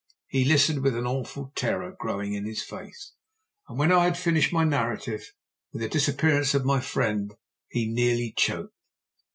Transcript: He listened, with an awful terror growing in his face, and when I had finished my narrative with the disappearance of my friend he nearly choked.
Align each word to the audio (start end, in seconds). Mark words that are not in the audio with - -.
He 0.29 0.45
listened, 0.45 0.81
with 0.81 0.95
an 0.97 1.05
awful 1.05 1.51
terror 1.53 1.95
growing 1.95 2.33
in 2.33 2.43
his 2.43 2.63
face, 2.63 3.11
and 3.69 3.77
when 3.77 3.91
I 3.91 4.05
had 4.05 4.17
finished 4.17 4.51
my 4.51 4.63
narrative 4.63 5.31
with 5.71 5.83
the 5.83 5.89
disappearance 5.89 6.55
of 6.55 6.65
my 6.65 6.79
friend 6.79 7.35
he 7.69 7.87
nearly 7.87 8.33
choked. 8.35 8.73